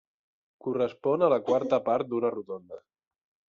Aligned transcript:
Correspon 0.67 1.27
a 1.27 1.31
la 1.35 1.39
quarta 1.51 1.81
part 1.91 2.13
d'una 2.15 2.35
rodona. 2.39 2.85